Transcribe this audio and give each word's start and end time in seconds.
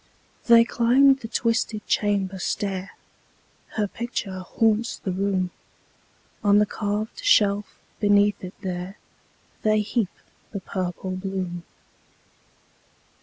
They 0.47 0.63
climb 0.65 1.13
the 1.13 1.27
twisted 1.27 1.85
chamber 1.85 2.39
stair; 2.39 2.93
Her 3.73 3.87
picture 3.87 4.39
haunts 4.39 4.97
the 4.97 5.11
room; 5.11 5.51
On 6.43 6.57
the 6.57 6.65
carved 6.65 7.23
shelf 7.23 7.75
beneath 7.99 8.43
it 8.43 8.55
there, 8.61 8.97
They 9.61 9.81
heap 9.81 10.09
the 10.53 10.59
purple 10.59 11.11
bloom. 11.11 11.65